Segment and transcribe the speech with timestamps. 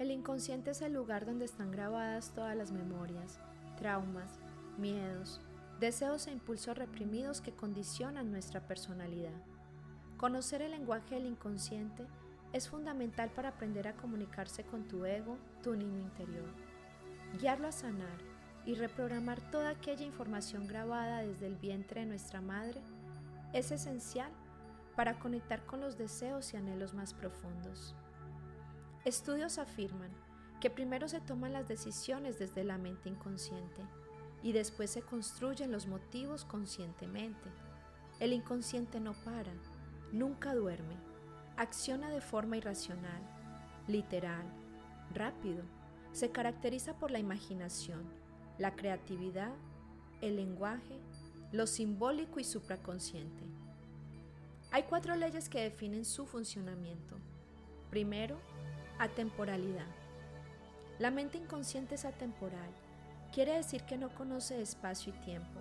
[0.00, 3.38] El inconsciente es el lugar donde están grabadas todas las memorias,
[3.76, 4.38] traumas,
[4.78, 5.42] miedos,
[5.78, 9.34] deseos e impulsos reprimidos que condicionan nuestra personalidad.
[10.16, 12.06] Conocer el lenguaje del inconsciente
[12.54, 16.48] es fundamental para aprender a comunicarse con tu ego, tu niño interior,
[17.38, 18.22] guiarlo a sanar
[18.64, 22.80] y reprogramar toda aquella información grabada desde el vientre de nuestra madre
[23.52, 24.32] es esencial
[24.96, 27.94] para conectar con los deseos y anhelos más profundos.
[29.04, 30.10] Estudios afirman
[30.60, 33.82] que primero se toman las decisiones desde la mente inconsciente
[34.42, 37.48] y después se construyen los motivos conscientemente.
[38.18, 39.52] El inconsciente no para,
[40.12, 40.96] nunca duerme,
[41.56, 43.22] acciona de forma irracional,
[43.88, 44.44] literal,
[45.14, 45.62] rápido,
[46.12, 48.04] se caracteriza por la imaginación,
[48.58, 49.52] la creatividad,
[50.20, 51.00] el lenguaje,
[51.52, 53.44] lo simbólico y supraconsciente.
[54.72, 57.16] Hay cuatro leyes que definen su funcionamiento.
[57.90, 58.38] Primero,
[59.00, 59.86] atemporalidad.
[60.98, 62.70] La mente inconsciente es atemporal.
[63.32, 65.60] Quiere decir que no conoce espacio y tiempo,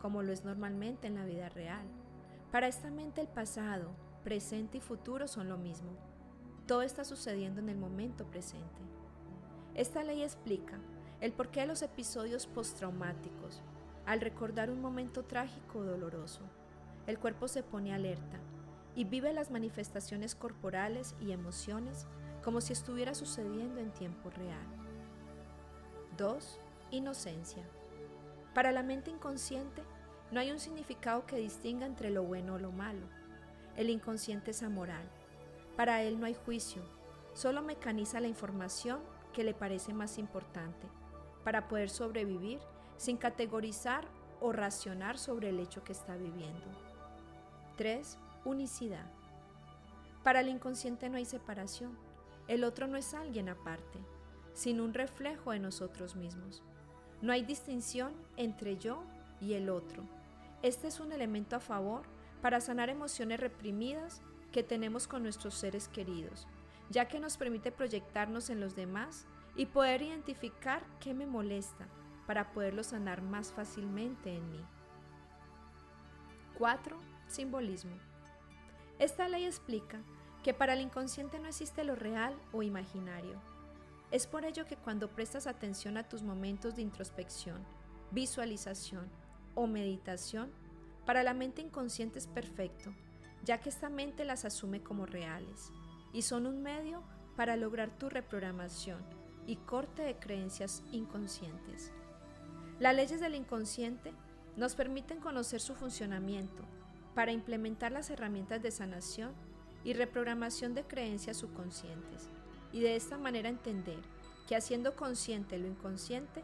[0.00, 1.84] como lo es normalmente en la vida real.
[2.50, 3.90] Para esta mente el pasado,
[4.24, 5.90] presente y futuro son lo mismo.
[6.66, 8.80] Todo está sucediendo en el momento presente.
[9.74, 10.78] Esta ley explica
[11.20, 13.60] el porqué de los episodios postraumáticos,
[14.06, 16.42] al recordar un momento trágico o doloroso
[17.06, 18.38] el cuerpo se pone alerta
[18.94, 22.06] y vive las manifestaciones corporales y emociones
[22.42, 24.66] como si estuviera sucediendo en tiempo real.
[26.16, 26.60] 2.
[26.90, 27.62] Inocencia.
[28.54, 29.82] Para la mente inconsciente
[30.30, 33.06] no hay un significado que distinga entre lo bueno o lo malo.
[33.76, 35.08] El inconsciente es amoral.
[35.76, 36.82] Para él no hay juicio,
[37.32, 39.00] solo mecaniza la información
[39.32, 40.86] que le parece más importante
[41.44, 42.60] para poder sobrevivir
[42.96, 44.04] sin categorizar
[44.40, 46.66] o racionar sobre el hecho que está viviendo.
[47.76, 48.18] 3.
[48.44, 49.06] Unicidad.
[50.22, 51.96] Para el inconsciente no hay separación.
[52.48, 53.98] El otro no es alguien aparte,
[54.54, 56.62] sino un reflejo de nosotros mismos.
[57.20, 59.02] No hay distinción entre yo
[59.40, 60.02] y el otro.
[60.62, 62.02] Este es un elemento a favor
[62.40, 66.46] para sanar emociones reprimidas que tenemos con nuestros seres queridos,
[66.90, 71.86] ya que nos permite proyectarnos en los demás y poder identificar qué me molesta
[72.26, 74.64] para poderlo sanar más fácilmente en mí.
[76.58, 76.96] 4
[77.26, 77.96] Simbolismo.
[78.98, 80.02] Esta ley explica
[80.42, 83.40] que para el inconsciente no existe lo real o imaginario.
[84.10, 87.64] Es por ello que cuando prestas atención a tus momentos de introspección,
[88.10, 89.08] visualización
[89.54, 90.50] o meditación,
[91.06, 92.92] para la mente inconsciente es perfecto,
[93.44, 95.70] ya que esta mente las asume como reales
[96.12, 97.02] y son un medio
[97.36, 99.02] para lograr tu reprogramación
[99.46, 101.92] y corte de creencias inconscientes.
[102.78, 104.12] Las leyes del inconsciente
[104.56, 106.62] nos permiten conocer su funcionamiento
[107.14, 109.32] para implementar las herramientas de sanación
[109.84, 112.28] y reprogramación de creencias subconscientes
[112.72, 113.98] y de esta manera entender
[114.48, 116.42] que haciendo consciente lo inconsciente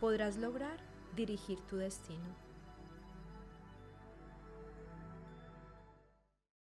[0.00, 0.78] podrás lograr
[1.14, 2.45] dirigir tu destino.